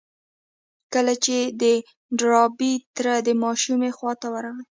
[0.93, 1.63] کله چې د
[2.19, 4.65] ډاربي تره د ماشومې خواته ورغی.